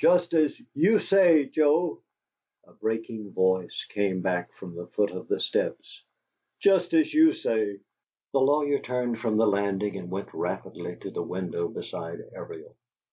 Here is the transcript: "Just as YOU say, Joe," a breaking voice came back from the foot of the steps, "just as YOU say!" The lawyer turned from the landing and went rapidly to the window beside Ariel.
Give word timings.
"Just 0.00 0.34
as 0.34 0.52
YOU 0.74 0.98
say, 0.98 1.44
Joe," 1.46 2.02
a 2.64 2.72
breaking 2.72 3.30
voice 3.30 3.86
came 3.90 4.20
back 4.20 4.52
from 4.54 4.74
the 4.74 4.88
foot 4.88 5.12
of 5.12 5.28
the 5.28 5.38
steps, 5.38 6.02
"just 6.58 6.92
as 6.92 7.14
YOU 7.14 7.32
say!" 7.32 7.78
The 8.32 8.40
lawyer 8.40 8.80
turned 8.80 9.20
from 9.20 9.36
the 9.36 9.46
landing 9.46 9.96
and 9.96 10.10
went 10.10 10.34
rapidly 10.34 10.96
to 11.02 11.12
the 11.12 11.22
window 11.22 11.68
beside 11.68 12.18
Ariel. 12.32 12.76